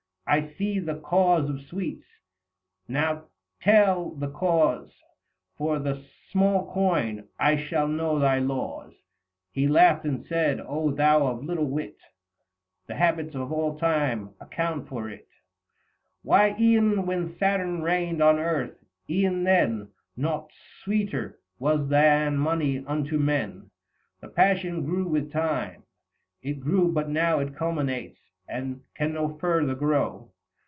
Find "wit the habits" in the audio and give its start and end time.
11.69-13.35